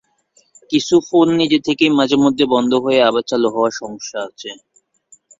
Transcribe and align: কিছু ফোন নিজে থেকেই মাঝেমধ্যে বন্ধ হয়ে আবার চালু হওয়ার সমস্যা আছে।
কিছু 0.71 0.95
ফোন 1.07 1.27
নিজে 1.39 1.59
থেকেই 1.67 1.91
মাঝেমধ্যে 1.99 2.45
বন্ধ 2.53 2.71
হয়ে 2.83 2.99
আবার 3.09 3.23
চালু 3.29 3.47
হওয়ার 3.53 3.73
সমস্যা 3.81 4.17
আছে। 4.27 4.49